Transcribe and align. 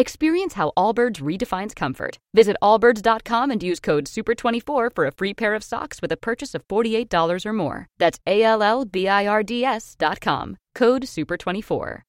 Experience 0.00 0.54
how 0.54 0.70
Allbirds 0.76 1.20
redefines 1.20 1.74
comfort. 1.74 2.18
Visit 2.32 2.56
allbirds.com 2.62 3.50
and 3.50 3.60
use 3.60 3.80
code 3.80 4.04
SUPER24 4.04 4.94
for 4.94 5.06
a 5.06 5.10
free 5.10 5.34
pair 5.34 5.56
of 5.56 5.64
socks 5.64 6.00
with 6.00 6.12
a 6.12 6.16
purchase 6.16 6.54
of 6.54 6.62
$48 6.68 7.44
or 7.44 7.52
more. 7.52 7.86
That's 7.98 8.20
A 8.24 8.44
L 8.44 8.62
L 8.62 8.84
B 8.84 9.08
I 9.08 9.26
R 9.26 9.42
D 9.42 9.64
S.com. 9.64 10.56
Code 10.76 11.02
SUPER24. 11.02 12.02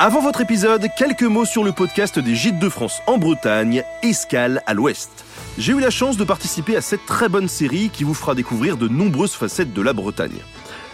Avant 0.00 0.22
votre 0.22 0.40
épisode, 0.40 0.88
quelques 0.96 1.24
mots 1.24 1.44
sur 1.44 1.62
le 1.62 1.72
podcast 1.72 2.18
des 2.18 2.34
Gîtes 2.34 2.58
de 2.58 2.70
France 2.70 3.02
en 3.06 3.18
Bretagne, 3.18 3.84
Escale 4.02 4.62
à 4.66 4.72
l'Ouest. 4.72 5.26
J'ai 5.58 5.72
eu 5.72 5.80
la 5.80 5.90
chance 5.90 6.16
de 6.16 6.24
participer 6.24 6.74
à 6.74 6.80
cette 6.80 7.04
très 7.04 7.28
bonne 7.28 7.48
série 7.48 7.90
qui 7.90 8.02
vous 8.02 8.14
fera 8.14 8.34
découvrir 8.34 8.78
de 8.78 8.88
nombreuses 8.88 9.34
facettes 9.34 9.74
de 9.74 9.82
la 9.82 9.92
Bretagne. 9.92 10.40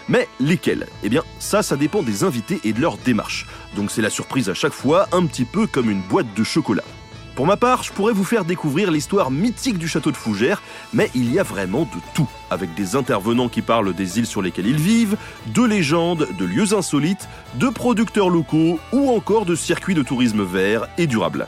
Mais 0.09 0.27
lesquelles 0.39 0.87
Eh 1.03 1.09
bien, 1.09 1.23
ça, 1.39 1.63
ça 1.63 1.75
dépend 1.75 2.03
des 2.03 2.23
invités 2.23 2.59
et 2.63 2.73
de 2.73 2.81
leur 2.81 2.97
démarche. 2.97 3.45
Donc 3.75 3.91
c'est 3.91 4.01
la 4.01 4.09
surprise 4.09 4.49
à 4.49 4.53
chaque 4.53 4.73
fois, 4.73 5.07
un 5.11 5.25
petit 5.25 5.45
peu 5.45 5.67
comme 5.67 5.89
une 5.89 6.01
boîte 6.01 6.33
de 6.35 6.43
chocolat. 6.43 6.83
Pour 7.35 7.45
ma 7.45 7.55
part, 7.55 7.81
je 7.83 7.93
pourrais 7.93 8.13
vous 8.13 8.25
faire 8.25 8.43
découvrir 8.43 8.91
l'histoire 8.91 9.31
mythique 9.31 9.77
du 9.77 9.87
château 9.87 10.11
de 10.11 10.17
Fougères, 10.17 10.61
mais 10.93 11.09
il 11.15 11.33
y 11.33 11.39
a 11.39 11.43
vraiment 11.43 11.83
de 11.83 11.99
tout, 12.13 12.27
avec 12.49 12.73
des 12.75 12.95
intervenants 12.97 13.47
qui 13.47 13.61
parlent 13.61 13.93
des 13.93 14.19
îles 14.19 14.25
sur 14.25 14.41
lesquelles 14.41 14.67
ils 14.67 14.75
vivent, 14.75 15.15
de 15.47 15.63
légendes, 15.63 16.27
de 16.37 16.45
lieux 16.45 16.73
insolites, 16.73 17.29
de 17.55 17.69
producteurs 17.69 18.29
locaux 18.29 18.79
ou 18.91 19.09
encore 19.09 19.45
de 19.45 19.55
circuits 19.55 19.95
de 19.95 20.03
tourisme 20.03 20.43
vert 20.43 20.87
et 20.97 21.07
durable. 21.07 21.47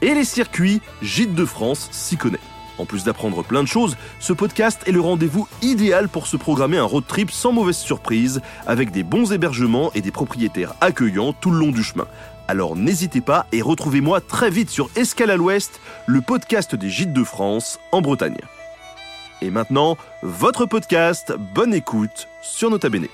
Et 0.00 0.14
les 0.14 0.24
circuits, 0.24 0.80
Gîtes 1.02 1.34
de 1.34 1.44
France 1.44 1.88
s'y 1.90 2.16
connaît. 2.16 2.40
En 2.78 2.84
plus 2.84 3.04
d'apprendre 3.04 3.42
plein 3.42 3.62
de 3.62 3.68
choses, 3.68 3.96
ce 4.20 4.32
podcast 4.32 4.82
est 4.86 4.92
le 4.92 5.00
rendez-vous 5.00 5.48
idéal 5.62 6.08
pour 6.08 6.26
se 6.26 6.36
programmer 6.36 6.78
un 6.78 6.84
road 6.84 7.04
trip 7.06 7.30
sans 7.30 7.52
mauvaise 7.52 7.76
surprise, 7.76 8.40
avec 8.66 8.92
des 8.92 9.02
bons 9.02 9.32
hébergements 9.32 9.90
et 9.94 10.00
des 10.00 10.12
propriétaires 10.12 10.74
accueillants 10.80 11.32
tout 11.32 11.50
le 11.50 11.58
long 11.58 11.72
du 11.72 11.82
chemin. 11.82 12.06
Alors 12.46 12.76
n'hésitez 12.76 13.20
pas 13.20 13.46
et 13.52 13.60
retrouvez-moi 13.60 14.20
très 14.20 14.50
vite 14.50 14.70
sur 14.70 14.88
Escale 14.96 15.30
à 15.30 15.36
l'Ouest, 15.36 15.80
le 16.06 16.20
podcast 16.20 16.74
des 16.74 16.88
Gîtes 16.88 17.12
de 17.12 17.24
France 17.24 17.78
en 17.92 18.00
Bretagne. 18.00 18.38
Et 19.42 19.50
maintenant, 19.50 19.96
votre 20.22 20.64
podcast, 20.66 21.32
bonne 21.54 21.74
écoute 21.74 22.28
sur 22.42 22.70
Nota 22.70 22.88
Bene. 22.88 23.06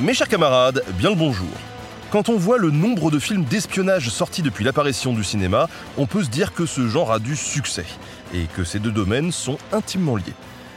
Mes 0.00 0.14
chers 0.14 0.28
camarades, 0.28 0.82
bien 0.98 1.10
le 1.10 1.16
bonjour. 1.16 1.46
Quand 2.10 2.28
on 2.28 2.36
voit 2.36 2.58
le 2.58 2.72
nombre 2.72 3.12
de 3.12 3.20
films 3.20 3.44
d'espionnage 3.44 4.08
sortis 4.08 4.42
depuis 4.42 4.64
l'apparition 4.64 5.12
du 5.12 5.22
cinéma, 5.22 5.68
on 5.96 6.06
peut 6.06 6.24
se 6.24 6.28
dire 6.28 6.52
que 6.52 6.66
ce 6.66 6.88
genre 6.88 7.12
a 7.12 7.20
du 7.20 7.36
succès, 7.36 7.84
et 8.34 8.46
que 8.56 8.64
ces 8.64 8.80
deux 8.80 8.90
domaines 8.90 9.30
sont 9.30 9.58
intimement 9.70 10.16
liés. 10.16 10.34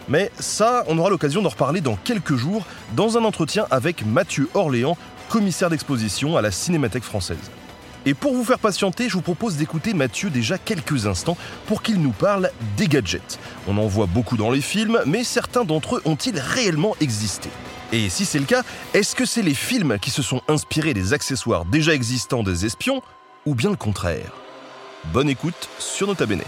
Mais 0.07 0.31
ça, 0.39 0.83
on 0.87 0.99
aura 0.99 1.09
l'occasion 1.09 1.41
d'en 1.41 1.49
reparler 1.49 1.81
dans 1.81 1.95
quelques 1.95 2.35
jours, 2.35 2.67
dans 2.95 3.17
un 3.17 3.23
entretien 3.23 3.65
avec 3.71 4.05
Mathieu 4.05 4.47
Orléans, 4.53 4.95
commissaire 5.29 5.71
d'exposition 5.71 6.37
à 6.37 6.43
la 6.43 6.51
Cinémathèque 6.51 7.03
française. 7.03 7.49
Et 8.05 8.13
pour 8.13 8.35
vous 8.35 8.43
faire 8.43 8.59
patienter, 8.59 9.09
je 9.09 9.15
vous 9.15 9.21
propose 9.21 9.57
d'écouter 9.57 9.95
Mathieu 9.95 10.29
déjà 10.29 10.59
quelques 10.59 11.07
instants 11.07 11.37
pour 11.65 11.81
qu'il 11.81 11.99
nous 11.99 12.11
parle 12.11 12.51
des 12.77 12.87
gadgets. 12.87 13.39
On 13.67 13.79
en 13.79 13.87
voit 13.87 14.05
beaucoup 14.05 14.37
dans 14.37 14.51
les 14.51 14.61
films, 14.61 14.99
mais 15.07 15.23
certains 15.23 15.63
d'entre 15.63 15.95
eux 15.95 16.01
ont-ils 16.05 16.37
réellement 16.37 16.95
existé? 17.01 17.49
Et 17.93 18.09
si 18.09 18.25
c'est 18.25 18.39
le 18.39 18.45
cas, 18.45 18.63
est-ce 18.95 19.15
que 19.15 19.23
c'est 19.23 19.43
les 19.43 19.53
films 19.53 19.99
qui 20.01 20.09
se 20.09 20.23
sont 20.23 20.41
inspirés 20.47 20.95
des 20.95 21.13
accessoires 21.13 21.63
déjà 21.63 21.93
existants 21.93 22.41
des 22.41 22.65
espions, 22.65 23.03
ou 23.45 23.53
bien 23.53 23.69
le 23.69 23.75
contraire? 23.75 24.33
Bonne 25.13 25.29
écoute 25.29 25.69
sur 25.77 26.07
Nota 26.07 26.25
Bene. 26.25 26.41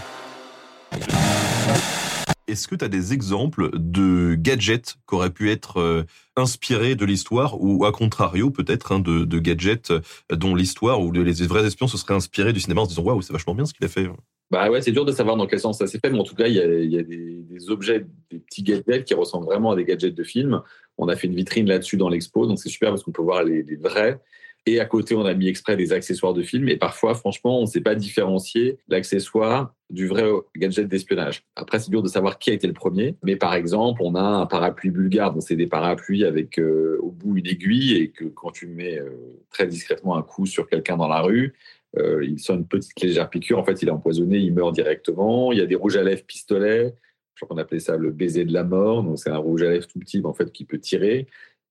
Est-ce 2.48 2.66
que 2.66 2.74
tu 2.74 2.84
as 2.84 2.88
des 2.88 3.12
exemples 3.12 3.70
de 3.74 4.34
gadgets 4.34 4.96
qui 5.08 5.14
auraient 5.14 5.30
pu 5.30 5.52
être 5.52 5.78
euh, 5.78 6.02
inspirés 6.34 6.96
de 6.96 7.04
l'histoire 7.04 7.62
ou, 7.62 7.84
à 7.84 7.92
contrario, 7.92 8.50
peut-être 8.50 8.90
hein, 8.90 8.98
de, 8.98 9.24
de, 9.24 9.38
gadgets 9.38 9.92
euh, 9.92 10.00
dont 10.30 10.56
l'histoire 10.56 11.00
ou 11.00 11.12
les 11.12 11.46
vrais 11.46 11.64
espions 11.64 11.86
se 11.86 11.96
seraient 11.96 12.14
inspirés 12.14 12.54
du 12.54 12.58
cinéma 12.58 12.80
en 12.80 12.84
se 12.86 12.88
disant 12.90 13.02
Waouh, 13.02 13.22
c'est 13.22 13.32
vachement 13.32 13.54
bien 13.54 13.66
ce 13.66 13.72
qu'il 13.72 13.84
a 13.84 13.88
fait 13.88 14.08
bah 14.50 14.70
ouais, 14.70 14.80
c'est 14.80 14.92
dur 14.92 15.04
de 15.04 15.10
savoir 15.10 15.36
dans 15.36 15.46
quel 15.46 15.58
sens 15.58 15.78
ça 15.78 15.88
s'est 15.88 15.98
fait, 15.98 16.10
mais 16.10 16.20
en 16.20 16.24
tout 16.24 16.36
cas, 16.36 16.46
il 16.46 16.54
y 16.54 16.60
a, 16.60 16.66
il 16.66 16.90
y 16.90 16.98
a 16.98 17.02
des, 17.02 17.42
des, 17.50 17.70
objets, 17.70 18.06
des 18.30 18.38
petits 18.38 18.62
gadgets 18.62 19.04
qui 19.04 19.14
ressemblent 19.14 19.46
vraiment 19.46 19.72
à 19.72 19.76
des 19.76 19.84
gadgets 19.84 20.14
de 20.14 20.24
film. 20.24 20.62
On 20.98 21.08
a 21.08 21.16
fait 21.16 21.26
une 21.26 21.34
vitrine 21.34 21.66
là-dessus 21.66 21.96
dans 21.96 22.08
l'expo, 22.08 22.46
donc 22.46 22.58
c'est 22.58 22.68
super 22.68 22.90
parce 22.90 23.02
qu'on 23.02 23.12
peut 23.12 23.22
voir 23.22 23.44
les, 23.44 23.62
vrais. 23.76 24.20
Et 24.68 24.80
à 24.80 24.84
côté, 24.84 25.14
on 25.14 25.24
a 25.24 25.34
mis 25.34 25.46
exprès 25.46 25.76
des 25.76 25.92
accessoires 25.92 26.34
de 26.34 26.42
film. 26.42 26.68
Et 26.68 26.76
parfois, 26.76 27.14
franchement, 27.14 27.58
on 27.58 27.62
ne 27.62 27.66
sait 27.66 27.80
pas 27.80 27.94
différencier 27.94 28.78
l'accessoire 28.88 29.72
du 29.90 30.08
vrai 30.08 30.24
gadget 30.56 30.88
d'espionnage. 30.88 31.44
Après, 31.54 31.78
c'est 31.78 31.90
dur 31.90 32.02
de 32.02 32.08
savoir 32.08 32.40
qui 32.40 32.50
a 32.50 32.52
été 32.52 32.66
le 32.66 32.72
premier. 32.72 33.14
Mais 33.22 33.36
par 33.36 33.54
exemple, 33.54 34.00
on 34.02 34.16
a 34.16 34.20
un 34.20 34.46
parapluie 34.46 34.90
bulgare. 34.90 35.32
Donc, 35.32 35.44
c'est 35.44 35.54
des 35.54 35.68
parapluies 35.68 36.24
avec 36.24 36.58
euh, 36.58 36.98
au 37.00 37.12
bout 37.12 37.36
une 37.36 37.46
aiguille 37.46 37.94
et 37.94 38.08
que 38.10 38.24
quand 38.24 38.50
tu 38.50 38.66
mets 38.66 38.98
euh, 38.98 39.10
très 39.50 39.68
discrètement 39.68 40.16
un 40.16 40.22
coup 40.22 40.46
sur 40.46 40.68
quelqu'un 40.68 40.96
dans 40.96 41.08
la 41.08 41.20
rue, 41.20 41.54
euh, 41.98 42.24
il 42.24 42.38
sent 42.38 42.54
une 42.54 42.66
petite 42.66 43.00
légère 43.00 43.30
piqûre. 43.30 43.58
En 43.58 43.64
fait, 43.64 43.82
il 43.82 43.88
est 43.88 43.92
empoisonné, 43.92 44.38
il 44.38 44.52
meurt 44.52 44.74
directement. 44.74 45.52
Il 45.52 45.58
y 45.58 45.62
a 45.62 45.66
des 45.66 45.76
rouges 45.76 45.96
à 45.96 46.02
lèvres 46.02 46.24
pistolets. 46.24 46.94
Je 47.36 47.44
crois 47.44 47.54
qu'on 47.54 47.60
appelait 47.60 47.80
ça 47.80 47.96
le 47.96 48.10
baiser 48.10 48.44
de 48.44 48.52
la 48.52 48.64
mort. 48.64 49.04
Donc, 49.04 49.18
c'est 49.18 49.30
un 49.30 49.36
rouge 49.36 49.62
à 49.62 49.70
lèvres 49.70 49.86
tout 49.86 49.98
petit, 49.98 50.20
en 50.24 50.32
fait, 50.32 50.50
qui 50.50 50.64
peut 50.64 50.78
tirer. 50.78 51.26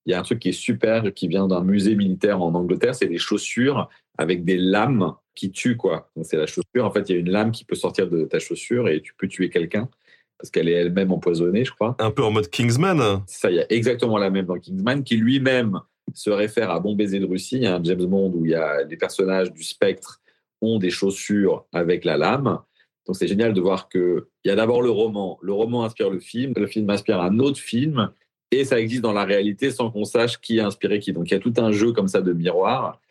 Il 0.05 0.11
y 0.11 0.13
a 0.13 0.19
un 0.19 0.23
truc 0.23 0.39
qui 0.39 0.49
est 0.49 0.53
super, 0.53 1.11
qui 1.13 1.27
vient 1.27 1.47
d'un 1.47 1.63
musée 1.63 1.95
militaire 1.95 2.41
en 2.41 2.53
Angleterre, 2.53 2.95
c'est 2.95 3.07
des 3.07 3.17
chaussures 3.17 3.89
avec 4.17 4.45
des 4.45 4.57
lames 4.57 5.13
qui 5.33 5.51
tuent, 5.51 5.75
quoi. 5.75 6.11
Donc, 6.15 6.25
c'est 6.25 6.37
la 6.37 6.45
chaussure. 6.45 6.85
En 6.85 6.91
fait, 6.91 7.09
il 7.09 7.13
y 7.13 7.15
a 7.15 7.19
une 7.19 7.31
lame 7.31 7.51
qui 7.51 7.65
peut 7.65 7.75
sortir 7.75 8.07
de 8.07 8.23
ta 8.23 8.39
chaussure 8.39 8.87
et 8.87 9.01
tu 9.01 9.13
peux 9.17 9.27
tuer 9.27 9.49
quelqu'un 9.49 9.89
parce 10.37 10.49
qu'elle 10.51 10.69
est 10.69 10.73
elle-même 10.73 11.11
empoisonnée, 11.11 11.65
je 11.65 11.71
crois. 11.71 11.95
Un 11.99 12.11
peu 12.11 12.23
en 12.23 12.31
mode 12.31 12.49
Kingsman. 12.49 13.23
Ça, 13.25 13.49
il 13.49 13.55
y 13.55 13.59
a 13.59 13.65
exactement 13.71 14.17
la 14.17 14.29
même 14.29 14.45
dans 14.45 14.59
Kingsman, 14.59 15.03
qui 15.03 15.17
lui-même 15.17 15.79
se 16.13 16.29
réfère 16.29 16.69
à 16.69 16.79
Bon 16.79 16.93
baiser 16.93 17.19
de 17.19 17.25
Russie. 17.25 17.57
Il 17.57 17.63
y 17.63 17.67
a 17.67 17.75
un 17.75 17.83
James 17.83 18.05
Bond 18.05 18.31
où 18.35 18.45
il 18.45 18.51
y 18.51 18.55
a 18.55 18.83
des 18.83 18.97
personnages 18.97 19.51
du 19.51 19.63
spectre 19.63 20.21
ont 20.61 20.77
des 20.77 20.89
chaussures 20.89 21.65
avec 21.73 22.05
la 22.05 22.17
lame. 22.17 22.59
Donc 23.05 23.15
c'est 23.15 23.27
génial 23.27 23.53
de 23.53 23.61
voir 23.61 23.89
qu'il 23.89 24.23
y 24.45 24.49
a 24.49 24.55
d'abord 24.55 24.81
le 24.81 24.89
roman. 24.89 25.37
Le 25.41 25.53
roman 25.53 25.83
inspire 25.83 26.09
le 26.09 26.19
film. 26.19 26.53
Le 26.55 26.67
film 26.67 26.89
inspire 26.89 27.21
un 27.21 27.39
autre 27.39 27.59
film 27.59 28.11
et 28.51 28.65
ça 28.65 28.79
existe 28.79 29.01
dans 29.01 29.13
la 29.13 29.25
réalité 29.25 29.71
sans 29.71 29.91
qu'on 29.91 30.05
sache 30.05 30.39
qui 30.39 30.59
a 30.59 30.67
inspiré 30.67 30.99
qui. 30.99 31.13
Donc 31.13 31.29
il 31.29 31.33
y 31.33 31.37
a 31.37 31.39
tout 31.39 31.53
un 31.57 31.71
jeu 31.71 31.91
comme 31.91 32.07
ça 32.07 32.21
de 32.21 32.33
miroir. 32.33 33.01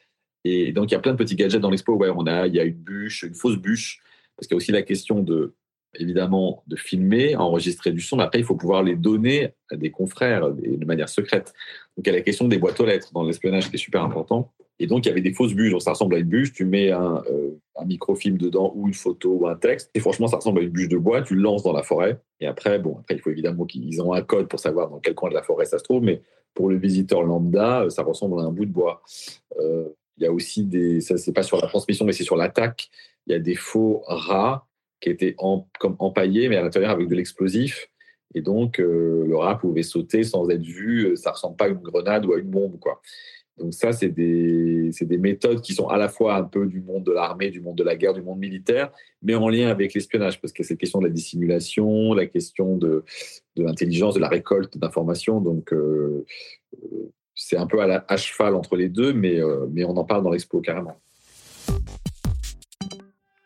Et 0.45 0.73
donc 0.73 0.91
il 0.91 0.95
y 0.95 0.97
a 0.97 1.01
plein 1.01 1.13
de 1.13 1.19
petits 1.19 1.37
gadgets 1.37 1.61
dans 1.61 1.71
l'expo. 1.71 1.95
Ouais, 1.95 2.11
on 2.15 2.27
a, 2.27 2.47
il 2.47 2.55
y 2.55 2.61
a 2.61 2.65
une 2.65 2.75
bûche, 2.75 3.23
une 3.23 3.35
fausse 3.35 3.57
bûche, 3.57 4.01
parce 4.37 4.47
qu'il 4.47 4.55
y 4.55 4.57
a 4.57 4.59
aussi 4.59 4.73
la 4.73 4.83
question 4.83 5.21
de 5.21 5.55
évidemment 5.97 6.65
de 6.67 6.75
filmer, 6.77 7.37
enregistrer 7.37 7.93
du 7.93 8.01
son. 8.01 8.19
Après, 8.19 8.41
il 8.41 8.45
faut 8.45 8.57
pouvoir 8.57 8.83
les 8.83 8.97
donner 8.97 9.55
à 9.71 9.77
des 9.77 9.93
confrères 9.93 10.51
de 10.51 10.85
manière 10.85 11.09
secrète. 11.09 11.53
Donc 11.97 12.07
il 12.07 12.11
y 12.11 12.11
a 12.11 12.17
la 12.17 12.23
question 12.23 12.49
des 12.49 12.59
boîtes 12.59 12.81
aux 12.81 12.87
lettres 12.87 13.13
dans 13.13 13.23
l'espionnage 13.23 13.71
qui 13.71 13.77
est 13.77 13.79
super 13.79 14.03
important. 14.03 14.53
Et 14.81 14.87
donc, 14.87 15.05
il 15.05 15.09
y 15.09 15.13
avait 15.13 15.21
des 15.21 15.33
fausses 15.33 15.55
bûches. 15.55 15.71
Donc, 15.71 15.83
ça 15.83 15.93
ressemble 15.93 16.17
à 16.17 16.19
une 16.19 16.29
bûche. 16.29 16.53
Tu 16.53 16.65
mets 16.65 16.91
un, 16.91 17.23
euh, 17.31 17.51
un, 17.77 17.85
microfilm 17.85 18.39
dedans 18.39 18.73
ou 18.75 18.89
une 18.89 18.95
photo 18.95 19.31
ou 19.41 19.47
un 19.47 19.55
texte. 19.55 19.91
Et 19.95 20.01
franchement, 20.01 20.27
ça 20.27 20.37
ressemble 20.37 20.61
à 20.61 20.63
une 20.63 20.71
bûche 20.71 20.89
de 20.89 20.99
bois. 20.99 21.23
Tu 21.23 21.37
le 21.37 21.43
lances 21.43 21.63
dans 21.63 21.73
la 21.73 21.83
forêt. 21.83 22.21
Et 22.41 22.47
après, 22.47 22.79
bon, 22.79 22.99
après, 22.99 23.15
il 23.15 23.21
faut 23.21 23.31
évidemment 23.31 23.67
qu'ils 23.67 24.03
ont 24.03 24.13
un 24.13 24.23
code 24.23 24.49
pour 24.49 24.59
savoir 24.59 24.91
dans 24.91 24.99
quel 24.99 25.15
coin 25.15 25.29
de 25.31 25.35
la 25.35 25.43
forêt 25.43 25.65
ça 25.65 25.79
se 25.79 25.85
trouve. 25.85 26.03
Mais 26.03 26.23
pour 26.55 26.69
le 26.69 26.77
visiteur 26.77 27.23
lambda, 27.23 27.89
ça 27.91 28.03
ressemble 28.03 28.41
à 28.41 28.45
un 28.45 28.53
bout 28.53 28.67
de 28.67 28.73
bois. 28.73 29.03
Euh, 29.61 29.89
il 30.17 30.25
y 30.25 30.27
a 30.27 30.33
aussi 30.33 30.65
des. 30.65 31.01
Ça, 31.01 31.17
c'est 31.19 31.33
pas 31.33 31.43
sur 31.43 31.61
la 31.61 31.69
transmission, 31.69 32.05
mais 32.05 32.13
c'est 32.13 32.25
sur 32.25 32.37
l'attaque. 32.37 32.91
Il 33.27 33.33
y 33.33 33.37
a 33.37 33.41
des 33.41 33.55
faux 33.55 34.03
rats 34.07 34.67
qui 35.01 35.11
étaient 35.11 35.35
en, 35.39 35.69
comme 35.79 35.97
empaillés, 35.99 36.49
mais 36.49 36.57
à 36.57 36.63
l'intérieur 36.63 36.91
avec 36.91 37.09
de 37.09 37.15
l'explosif. 37.15 37.91
Et 38.35 38.43
donc, 38.43 38.81
euh, 38.81 39.25
le 39.27 39.37
rat 39.37 39.59
pouvait 39.59 39.83
sauter 39.83 40.25
sans 40.25 40.49
être 40.51 40.63
vu. 40.63 41.17
Ça 41.17 41.33
ressemble 41.33 41.57
pas 41.57 41.67
à 41.67 41.69
une 41.69 41.79
grenade 41.79 42.27
ou 42.27 42.33
à 42.33 42.39
une 42.39 42.51
bombe, 42.51 42.79
quoi. 42.79 43.01
Donc 43.59 43.73
ça, 43.73 43.93
c'est 43.93 44.09
des, 44.09 44.91
des, 45.01 45.19
méthodes 45.19 45.61
qui 45.61 45.75
sont 45.75 45.87
à 45.87 45.97
la 45.97 46.09
fois 46.09 46.35
un 46.35 46.43
peu 46.43 46.67
du 46.67 46.81
monde 46.81 47.05
de 47.05 47.13
l'armée, 47.13 47.51
du 47.51 47.61
monde 47.61 47.77
de 47.77 47.85
la 47.85 47.95
guerre, 47.95 48.13
du 48.13 48.23
monde 48.23 48.41
militaire, 48.41 48.91
mais 49.23 49.37
en 49.37 49.49
lien 49.49 49.69
avec 49.69 49.95
l'espionnage, 49.95 50.41
parce 50.41 50.53
que 50.53 50.65
c'est 50.65 50.77
question 50.77 50.99
de 50.99 51.07
la 51.07 51.13
dissimulation, 51.13 52.15
la 52.15 52.27
question 52.27 52.77
de, 52.77 53.05
l'intelligence, 53.57 54.15
de 54.15 54.21
la 54.21 54.29
récolte 54.29 54.77
d'informations. 54.77 55.41
Donc 55.41 55.73
euh, 55.73 56.27
c'est 57.37 57.57
un 57.57 57.67
peu 57.67 57.81
à, 57.81 58.17
cheval 58.17 58.57
entre 58.57 58.75
les 58.75 58.89
deux, 58.89 59.13
mais, 59.13 59.41
euh, 59.41 59.67
mais 59.71 59.85
on 59.85 59.97
en 59.97 60.05
parle 60.05 60.25
dans 60.25 60.31
l'expo 60.31 60.61
carrément. 60.61 60.99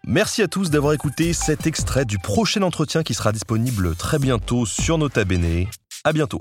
Merci 0.06 0.40
à 0.40 0.48
tous 0.48 0.70
d'avoir 0.70 0.94
écouté 0.94 1.34
cet 1.34 1.66
extrait 1.66 2.06
du 2.06 2.18
prochain 2.18 2.62
entretien 2.62 3.02
qui 3.02 3.12
sera 3.12 3.30
disponible 3.30 3.94
très 3.94 4.18
bientôt 4.18 4.64
sur 4.64 4.96
Nota 4.96 5.26
Bene. 5.26 5.66
À 6.02 6.14
bientôt. 6.14 6.40